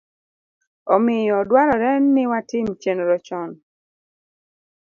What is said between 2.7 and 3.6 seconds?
chenro chon